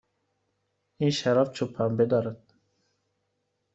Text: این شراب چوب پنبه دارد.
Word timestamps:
این 0.97 1.09
شراب 1.09 1.51
چوب 1.51 1.73
پنبه 1.73 2.05
دارد. 2.05 2.53